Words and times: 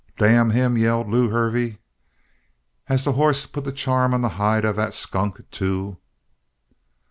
"Damn 0.17 0.49
him!" 0.49 0.79
yelled 0.79 1.09
Lew 1.11 1.29
Hervey. 1.29 1.77
"Has 2.85 3.03
the 3.03 3.13
hoss 3.13 3.45
put 3.45 3.65
the 3.65 3.71
charm 3.71 4.15
on 4.15 4.23
the 4.23 4.29
hide 4.29 4.65
of 4.65 4.75
that 4.77 4.95
skunk, 4.95 5.47
too?" 5.51 5.97